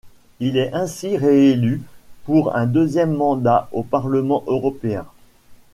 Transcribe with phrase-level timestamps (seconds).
[0.39, 1.79] Il est ainsi réélu
[2.25, 5.05] pour un deuxième mandat au Parlement européen.